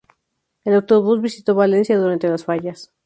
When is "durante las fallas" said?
1.95-2.91